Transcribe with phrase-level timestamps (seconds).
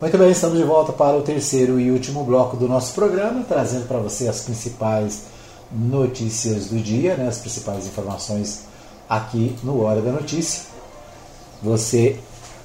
[0.00, 3.88] Muito bem, estamos de volta para o terceiro e último bloco do nosso programa, trazendo
[3.88, 5.22] para você as principais
[5.72, 8.60] notícias do dia, né, as principais informações
[9.10, 10.62] aqui no Hora da Notícia.
[11.60, 12.16] Você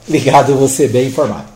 [0.08, 1.48] ligado, você bem informado.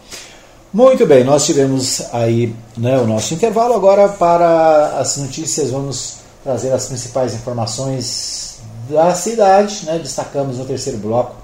[0.73, 3.75] Muito bem, nós tivemos aí né, o nosso intervalo.
[3.75, 9.85] Agora, para as notícias, vamos trazer as principais informações da cidade.
[9.85, 11.35] Né, destacamos no terceiro bloco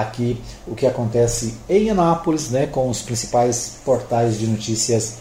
[0.00, 5.14] aqui o que acontece em Anápolis, né, com os principais portais de notícias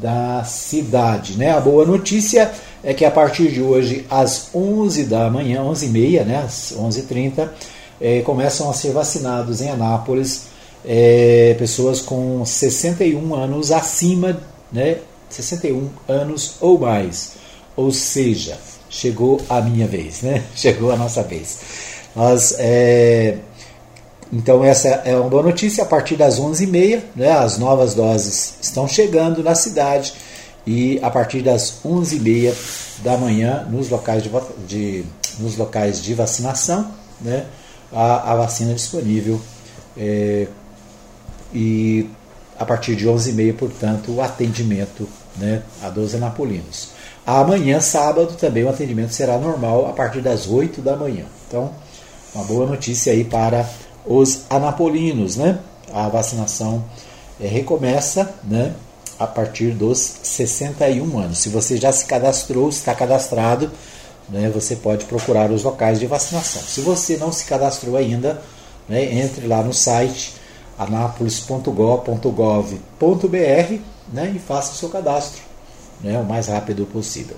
[0.00, 1.36] da cidade.
[1.36, 1.50] Né?
[1.50, 2.50] A boa notícia
[2.82, 7.48] é que a partir de hoje, às 11 da manhã, 11h30, né, às 11h30,
[8.00, 10.46] é, começam a ser vacinados em Anápolis
[10.84, 14.40] é, pessoas com 61 anos acima,
[14.72, 14.98] né,
[15.30, 17.32] 61 anos ou mais.
[17.76, 20.44] Ou seja, chegou a minha vez, né?
[20.54, 21.58] chegou a nossa vez.
[22.14, 23.38] Nós é,
[24.34, 25.84] então essa é uma boa notícia.
[25.84, 30.12] A partir das 11h30, né, as novas doses estão chegando na cidade
[30.66, 32.52] e a partir das 11h30
[33.04, 34.30] da manhã, nos locais de,
[34.66, 35.04] de,
[35.38, 37.46] nos locais de vacinação, né,
[37.92, 39.40] a, a vacina disponível
[39.96, 40.48] é,
[41.52, 42.10] e
[42.58, 46.88] a partir de 11h30, portanto, o atendimento né, a 12 anapolinos.
[47.24, 51.24] Amanhã, sábado, também o atendimento será normal a partir das 8 da manhã.
[51.46, 51.72] Então,
[52.34, 53.64] uma boa notícia aí para
[54.06, 55.58] os anapolinos, né?
[55.92, 56.84] A vacinação
[57.40, 58.74] é, recomeça, né?
[59.18, 61.38] A partir dos 61 anos.
[61.38, 63.70] Se você já se cadastrou, está cadastrado,
[64.28, 64.50] né?
[64.52, 66.62] Você pode procurar os locais de vacinação.
[66.62, 68.42] Se você não se cadastrou ainda,
[68.88, 69.20] né?
[69.20, 70.34] Entre lá no site
[70.78, 73.78] anapolis.gov.br,
[74.12, 74.32] né?
[74.34, 75.42] E faça o seu cadastro,
[76.02, 76.18] né?
[76.18, 77.36] O mais rápido possível.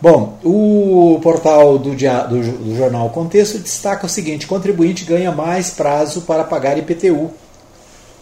[0.00, 6.22] Bom, o portal do, do, do, jornal Contexto destaca o seguinte: contribuinte ganha mais prazo
[6.22, 7.30] para pagar IPTU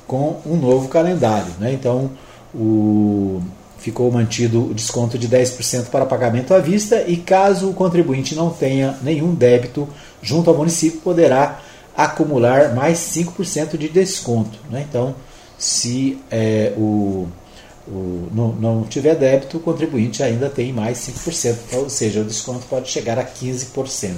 [0.07, 1.53] com um novo calendário.
[1.59, 1.73] Né?
[1.73, 2.11] Então,
[2.55, 3.43] o,
[3.79, 8.51] ficou mantido o desconto de 10% para pagamento à vista e, caso o contribuinte não
[8.51, 9.89] tenha nenhum débito
[10.23, 11.61] junto ao município, poderá
[11.97, 14.59] acumular mais 5% de desconto.
[14.71, 14.87] Né?
[14.89, 15.15] Então,
[15.59, 17.27] se é, o
[17.87, 22.25] o, não, não tiver débito, o contribuinte ainda tem mais 5%, então, ou seja, o
[22.25, 24.15] desconto pode chegar a 15%.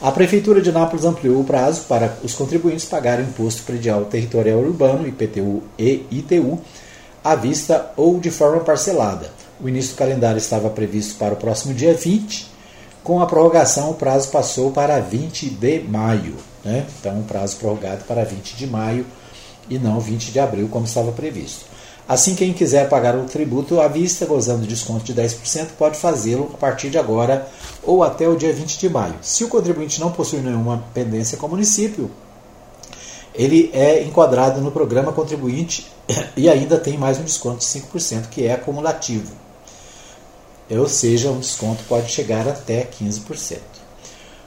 [0.00, 5.06] A Prefeitura de Nápoles ampliou o prazo para os contribuintes pagarem imposto predial territorial urbano,
[5.06, 6.58] IPTU e ITU,
[7.22, 9.30] à vista ou de forma parcelada.
[9.60, 12.48] O início do calendário estava previsto para o próximo dia 20,
[13.04, 16.36] com a prorrogação o prazo passou para 20 de maio.
[16.64, 16.86] Né?
[16.98, 19.06] Então, o prazo prorrogado para 20 de maio
[19.68, 21.69] e não 20 de abril, como estava previsto.
[22.10, 26.50] Assim, quem quiser pagar o tributo à vista, gozando de desconto de 10%, pode fazê-lo
[26.52, 27.48] a partir de agora
[27.84, 29.14] ou até o dia 20 de maio.
[29.22, 32.10] Se o contribuinte não possui nenhuma pendência com o município,
[33.32, 35.86] ele é enquadrado no programa contribuinte
[36.36, 39.32] e ainda tem mais um desconto de 5%, que é acumulativo.
[40.68, 43.58] Ou seja, um desconto pode chegar até 15%.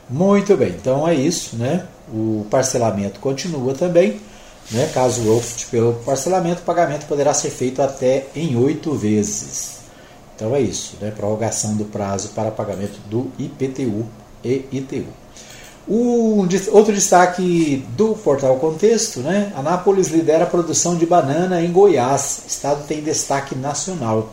[0.10, 1.88] Muito bem, então é isso, né?
[2.14, 4.20] O parcelamento continua também.
[4.72, 4.90] Né?
[4.94, 9.80] Caso opte pelo parcelamento, o pagamento poderá ser feito até em oito vezes.
[10.36, 11.12] Então é isso, né?
[11.12, 14.06] prorrogação do prazo para pagamento do IPTU
[14.44, 15.24] e ITU.
[15.88, 19.52] O, outro destaque do portal Contexto, né?
[19.54, 22.44] Anápolis lidera a produção de banana em Goiás.
[22.46, 24.32] O estado tem destaque nacional.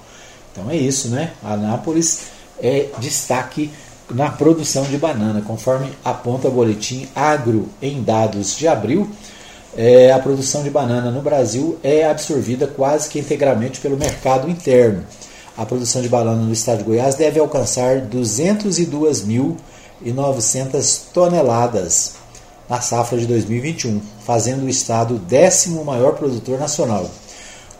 [0.53, 1.33] Então é isso, né?
[1.43, 2.27] Anápolis
[2.63, 3.71] é destaque
[4.11, 9.11] na produção de banana, conforme aponta o boletim Agro em dados de abril
[9.77, 15.03] é, a produção de banana no Brasil é absorvida quase que integralmente pelo mercado interno.
[15.57, 22.15] A produção de banana no estado de Goiás deve alcançar 202.900 toneladas
[22.69, 27.09] na safra de 2021, fazendo o estado o décimo maior produtor nacional.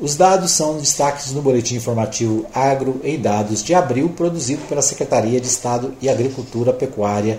[0.01, 5.41] Os dados são destaques no boletim informativo Agro em Dados de abril, produzido pela Secretaria
[5.41, 7.39] de Estado e Agricultura, Pecuária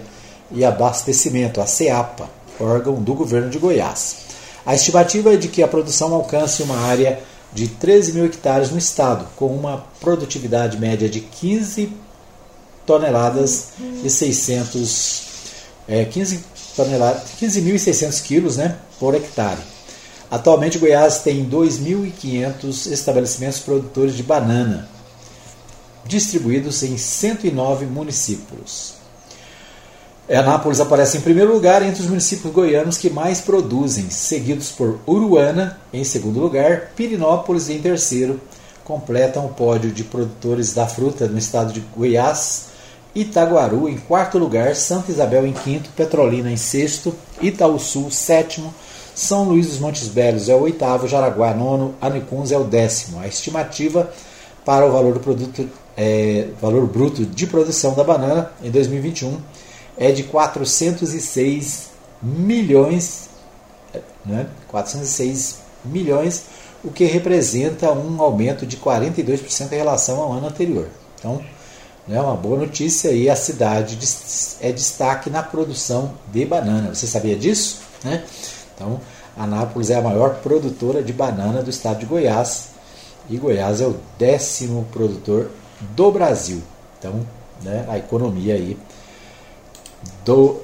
[0.51, 2.29] e Abastecimento, a CEAPA,
[2.59, 4.30] órgão do governo de Goiás.
[4.65, 7.19] A estimativa é de que a produção alcance uma área
[7.53, 11.91] de 13 mil hectares no estado, com uma produtividade média de 15
[12.85, 13.69] toneladas
[14.03, 15.23] e 600
[15.87, 16.43] é, 15
[16.75, 19.59] toneladas, 15.600 quilos, né, por hectare.
[20.29, 24.87] Atualmente, Goiás tem 2.500 estabelecimentos produtores de banana,
[26.05, 29.00] distribuídos em 109 municípios.
[30.29, 35.77] Anápolis aparece em primeiro lugar entre os municípios goianos que mais produzem, seguidos por Uruana
[35.91, 38.39] em segundo lugar, Pirinópolis em terceiro.
[38.83, 42.67] Completam o pódio de produtores da fruta no estado de Goiás,
[43.13, 48.73] Itaguaru em quarto lugar, Santa Isabel em quinto, Petrolina em sexto, Itaúsul sétimo,
[49.13, 53.19] São Luís dos Montes Belos é o oitavo, Jaraguá nono, Anicuns é o décimo.
[53.19, 54.09] A estimativa
[54.63, 55.67] para o valor do produto,
[55.97, 59.37] é, valor bruto de produção da banana em 2021
[59.97, 61.89] é de 406
[62.21, 63.29] milhões,
[64.25, 64.47] né?
[64.67, 66.43] 406 milhões,
[66.83, 70.87] o que representa um aumento de 42% em relação ao ano anterior.
[71.19, 71.41] Então,
[72.09, 73.97] é uma boa notícia e a cidade
[74.59, 76.93] é destaque na produção de banana.
[76.93, 77.81] Você sabia disso?
[78.03, 78.23] Né?
[78.75, 78.99] Então,
[79.37, 82.69] Anápolis é a maior produtora de banana do estado de Goiás
[83.29, 85.51] e Goiás é o décimo produtor
[85.95, 86.61] do Brasil.
[86.99, 87.25] Então,
[87.61, 88.77] né, a economia aí
[90.25, 90.61] do,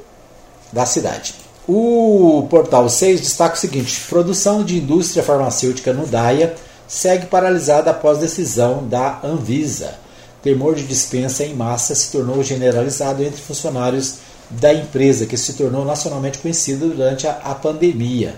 [0.72, 1.36] da cidade.
[1.68, 6.56] O portal 6 destaca o seguinte: produção de indústria farmacêutica no DAIA
[6.88, 9.96] segue paralisada após decisão da Anvisa.
[10.42, 14.16] Temor de dispensa em massa se tornou generalizado entre funcionários
[14.50, 18.36] da empresa, que se tornou nacionalmente conhecida durante a, a pandemia.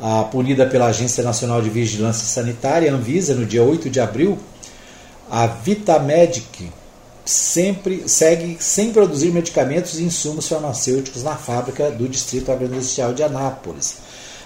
[0.00, 4.38] A, punida pela Agência Nacional de Vigilância Sanitária, Anvisa, no dia 8 de abril,
[5.28, 6.70] a Vitamedic
[7.24, 13.96] sempre segue sem produzir medicamentos e insumos farmacêuticos na fábrica do Distrito Agroindustrial de Anápolis.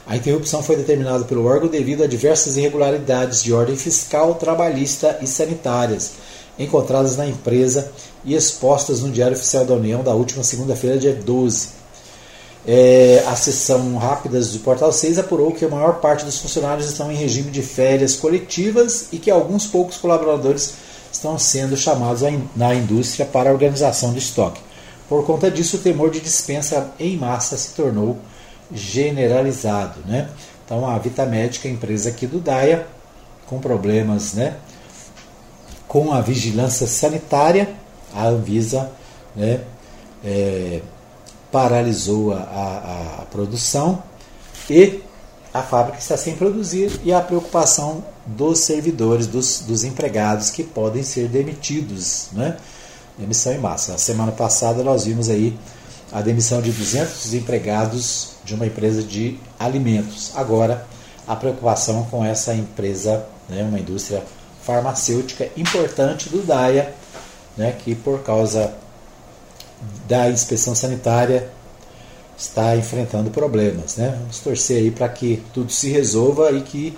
[0.06, 5.26] A interrupção foi determinada pelo órgão devido a diversas irregularidades de ordem fiscal, trabalhista e
[5.26, 6.12] sanitárias
[6.58, 7.90] encontradas na empresa
[8.24, 11.76] e expostas no Diário Oficial da União da última segunda-feira, dia 12.
[12.68, 17.12] É, a sessão rápidas do Portal 6 apurou que a maior parte dos funcionários estão
[17.12, 20.74] em regime de férias coletivas e que alguns poucos colaboradores
[21.16, 22.22] estão sendo chamados
[22.54, 24.60] na indústria para a organização do estoque.
[25.08, 28.18] Por conta disso, o temor de dispensa em massa se tornou
[28.72, 30.00] generalizado.
[30.06, 30.28] Né?
[30.64, 32.86] Então, a Vitamédica, empresa aqui do DAIA,
[33.46, 34.56] com problemas né,
[35.86, 37.74] com a vigilância sanitária,
[38.12, 38.90] a Anvisa
[39.36, 39.60] né,
[40.24, 40.80] é,
[41.52, 44.02] paralisou a, a, a produção
[44.68, 45.00] e
[45.54, 51.02] a fábrica está sem produzir e a preocupação dos servidores, dos, dos empregados que podem
[51.02, 52.56] ser demitidos, né?
[53.18, 53.92] Demissão em massa.
[53.92, 55.56] Na semana passada nós vimos aí
[56.12, 60.32] a demissão de 200 empregados de uma empresa de alimentos.
[60.34, 60.86] Agora
[61.26, 64.22] a preocupação com essa empresa, né, uma indústria
[64.62, 66.94] farmacêutica importante do DAIA,
[67.56, 68.74] né, que por causa
[70.06, 71.50] da inspeção sanitária
[72.36, 73.96] está enfrentando problemas.
[73.96, 74.14] Né?
[74.18, 76.96] Vamos torcer aí para que tudo se resolva e que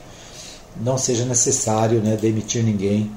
[0.80, 3.10] não seja necessário né, demitir ninguém,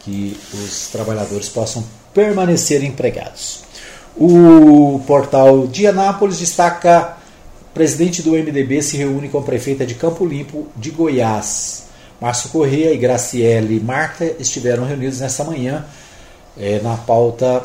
[0.00, 3.64] que os trabalhadores possam permanecer empregados.
[4.16, 7.16] O portal de Anápolis destaca:
[7.74, 11.84] presidente do MDB se reúne com a prefeita de Campo Limpo de Goiás.
[12.20, 15.84] Márcio Corrêa e Graciele Marta estiveram reunidos nessa manhã
[16.56, 17.62] é, na pauta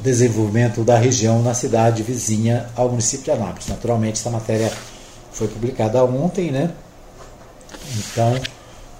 [0.00, 3.66] desenvolvimento da região na cidade vizinha ao município de Anápolis.
[3.66, 4.70] Naturalmente, essa matéria
[5.32, 6.70] foi publicada ontem, né?
[7.94, 8.40] Então,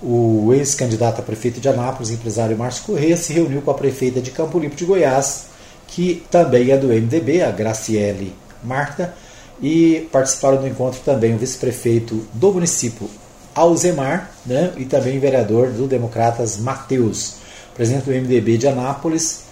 [0.03, 4.31] o ex-candidato a prefeito de Anápolis, empresário Márcio Corrêa, se reuniu com a prefeita de
[4.31, 5.47] Campo Limpo de Goiás,
[5.87, 9.15] que também é do MDB, a Graciele Marta,
[9.61, 13.09] e participaram do encontro também o vice-prefeito do município,
[13.55, 17.37] Alzemar, né, e também vereador do Democratas Mateus.
[17.75, 19.45] presidente do MDB de Anápolis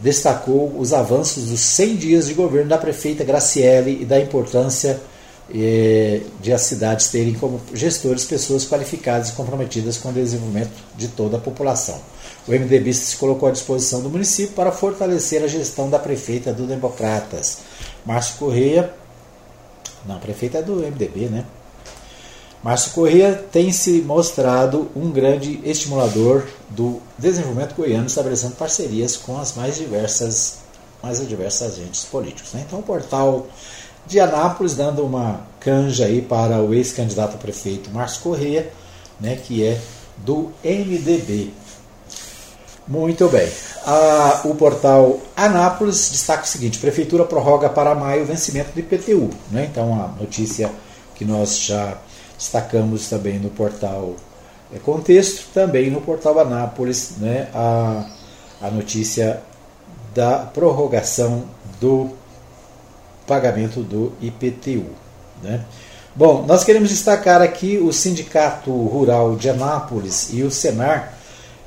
[0.00, 5.00] destacou os avanços dos 100 dias de governo da prefeita Graciele e da importância
[5.50, 11.38] de as cidades terem como gestores pessoas qualificadas e comprometidas com o desenvolvimento de toda
[11.38, 12.00] a população.
[12.46, 16.66] O MDB se colocou à disposição do município para fortalecer a gestão da prefeita do
[16.66, 17.58] Democratas.
[18.04, 18.92] Márcio Correia,
[20.06, 21.44] não, prefeita é do MDB, né?
[22.62, 29.54] Márcio Corrêa tem se mostrado um grande estimulador do desenvolvimento goiano, estabelecendo parcerias com as
[29.54, 30.58] mais diversas,
[31.02, 32.52] mais diversas agentes políticos.
[32.52, 32.64] Né?
[32.66, 33.46] Então, o portal
[34.06, 38.72] de Anápolis dando uma canja aí para o ex-candidato a prefeito Márcio Corrêa,
[39.20, 39.80] né, que é
[40.16, 41.52] do MDB.
[42.86, 43.48] Muito bem.
[43.84, 49.30] Ah, o portal Anápolis destaca o seguinte: Prefeitura prorroga para maio o vencimento do IPTU.
[49.50, 49.68] Né?
[49.70, 50.70] Então, a notícia
[51.14, 51.98] que nós já
[52.38, 54.14] destacamos também no portal
[54.72, 58.06] é, Contexto, também no portal Anápolis, né, a,
[58.60, 59.42] a notícia
[60.18, 61.44] da prorrogação
[61.80, 62.10] do
[63.24, 64.86] pagamento do IPTU.
[65.40, 65.60] Né.
[66.12, 71.14] Bom, nós queremos destacar aqui o Sindicato Rural de Anápolis e o Senar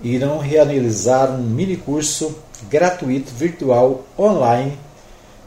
[0.04, 2.36] irão realizar um mini curso
[2.70, 4.78] gratuito virtual online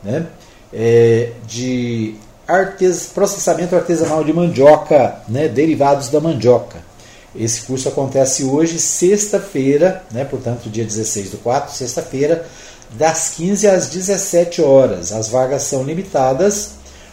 [0.02, 0.26] né,
[0.72, 2.14] é, de
[2.48, 6.78] artes, processamento artesanal de mandioca, né, derivados da mandioca.
[7.36, 12.46] Esse curso acontece hoje, sexta-feira, né, portanto, dia 16 do 4, sexta-feira,
[12.90, 15.12] das 15 às 17 horas.
[15.12, 16.72] As vagas são limitadas.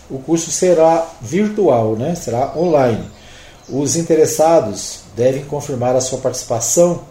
[0.09, 2.15] o curso será virtual, né?
[2.15, 3.05] será online.
[3.69, 7.03] Os interessados devem confirmar a sua participação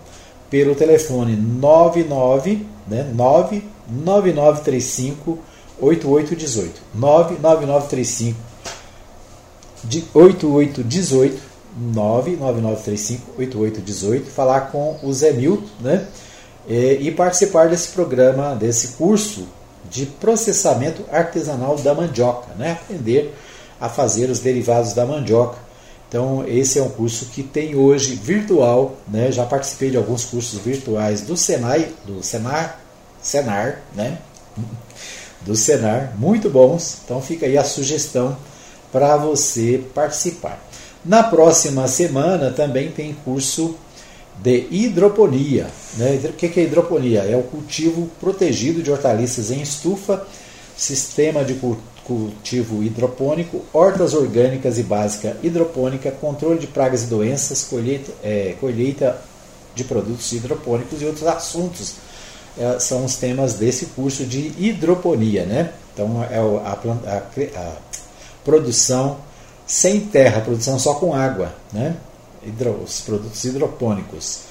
[0.50, 5.38] pelo telefone 99, né, 99935
[5.80, 6.82] 8818.
[6.94, 8.36] 99935
[10.12, 11.40] 8818
[11.76, 16.06] 99935 8818 falar com o Zé Milton, né?
[16.68, 19.48] E participar desse programa, desse curso
[19.90, 22.72] de processamento artesanal da mandioca, né?
[22.72, 23.34] Aprender
[23.80, 25.56] a fazer os derivados da mandioca
[26.10, 29.30] então, esse é um curso que tem hoje virtual, né?
[29.30, 32.80] Já participei de alguns cursos virtuais do Senai, do Senar,
[33.22, 34.18] Senar, né?
[35.42, 36.98] Do Senar, muito bons.
[37.02, 38.36] Então, fica aí a sugestão
[38.92, 40.58] para você participar.
[41.02, 43.74] Na próxima semana também tem curso
[44.42, 45.66] de hidroponia.
[45.97, 46.20] Né?
[46.25, 47.20] O que é hidroponia?
[47.20, 50.26] É o cultivo protegido de hortaliças em estufa,
[50.76, 51.54] sistema de
[52.04, 59.20] cultivo hidropônico, hortas orgânicas e básica hidropônica, controle de pragas e doenças, colheita, é, colheita
[59.75, 61.94] de produtos hidropônicos e outros assuntos.
[62.59, 65.44] É, são os temas desse curso de hidroponia.
[65.44, 65.73] Né?
[65.92, 67.76] Então, é a, a, a
[68.44, 69.18] produção
[69.66, 71.94] sem terra, produção só com água, né?
[72.42, 74.50] Hidro, os produtos hidropônicos.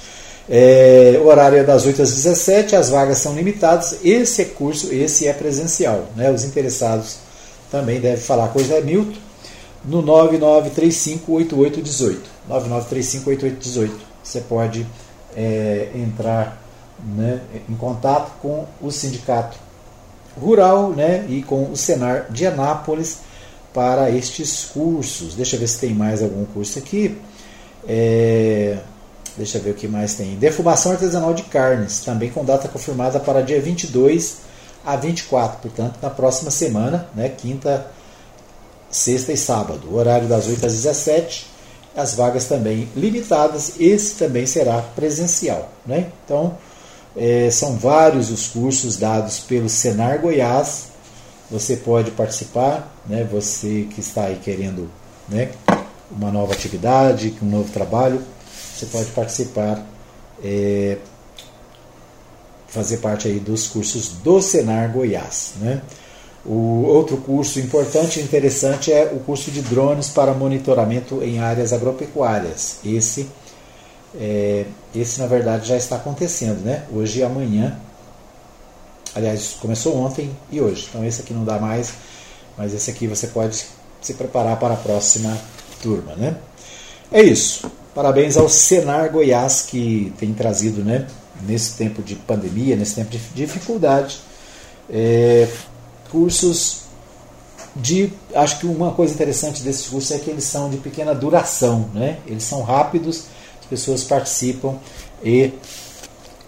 [0.49, 3.97] É, o horário é das 8 às 17, as vagas são limitadas.
[4.03, 6.07] Esse é curso, esse é presencial.
[6.15, 6.31] Né?
[6.31, 7.17] Os interessados
[7.69, 9.17] também deve falar com o Zé Milton
[9.85, 12.17] no 99358818.
[12.49, 13.91] 99358818.
[14.23, 14.85] Você pode
[15.35, 16.61] é, entrar
[17.15, 19.57] né, em contato com o Sindicato
[20.39, 23.19] Rural né, e com o Senar de Anápolis
[23.73, 25.35] para estes cursos.
[25.35, 27.17] Deixa eu ver se tem mais algum curso aqui.
[27.87, 28.77] É,
[29.37, 30.35] deixa eu ver o que mais tem.
[30.35, 34.37] Defumação artesanal de carnes, também com data confirmada para dia 22
[34.85, 37.87] a 24, portanto, na próxima semana, né, quinta,
[38.89, 39.93] sexta e sábado.
[39.93, 41.47] Horário das 8 às 17,
[41.95, 45.69] as vagas também limitadas, esse também será presencial.
[45.85, 46.07] Né?
[46.25, 46.57] Então,
[47.15, 50.89] é, são vários os cursos dados pelo Senar Goiás,
[51.51, 54.89] você pode participar, né, você que está aí querendo
[55.27, 55.49] né,
[56.11, 58.21] uma nova atividade, um novo trabalho,
[58.75, 59.85] você pode participar
[60.43, 60.97] é,
[62.67, 65.53] fazer parte aí dos cursos do Senar Goiás.
[65.59, 65.81] Né?
[66.45, 71.73] O outro curso importante e interessante é o curso de drones para monitoramento em áreas
[71.73, 72.77] agropecuárias.
[72.85, 73.29] Esse,
[74.15, 76.85] é, esse na verdade já está acontecendo, né?
[76.93, 77.77] Hoje e amanhã.
[79.13, 80.87] Aliás, começou ontem e hoje.
[80.89, 81.93] Então esse aqui não dá mais,
[82.57, 83.65] mas esse aqui você pode
[84.01, 85.37] se preparar para a próxima
[85.81, 86.37] turma, né?
[87.11, 87.69] É isso.
[87.93, 91.07] Parabéns ao Senar Goiás que tem trazido, né,
[91.41, 94.21] nesse tempo de pandemia, nesse tempo de dificuldade,
[94.89, 95.47] é,
[96.11, 96.83] cursos
[97.75, 98.11] de.
[98.33, 102.19] Acho que uma coisa interessante desses cursos é que eles são de pequena duração, né?
[102.27, 103.25] Eles são rápidos,
[103.59, 104.75] as pessoas participam
[105.23, 105.51] e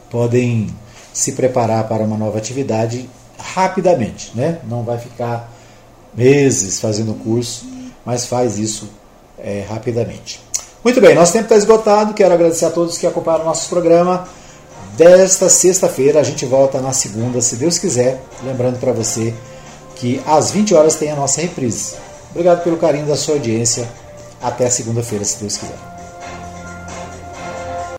[0.10, 0.68] podem
[1.14, 4.60] se preparar para uma nova atividade rapidamente, né?
[4.68, 5.52] Não vai ficar
[6.14, 7.66] meses fazendo curso,
[8.06, 8.90] mas faz isso
[9.44, 10.40] é, rapidamente.
[10.84, 12.14] Muito bem, nosso tempo está esgotado.
[12.14, 14.28] Quero agradecer a todos que acompanharam o nosso programa
[14.98, 16.20] desta sexta-feira.
[16.20, 18.22] A gente volta na segunda, se Deus quiser.
[18.44, 19.34] Lembrando para você
[19.96, 21.96] que às 20 horas tem a nossa reprise.
[22.32, 23.88] Obrigado pelo carinho da sua audiência.
[24.42, 25.91] Até segunda-feira, se Deus quiser.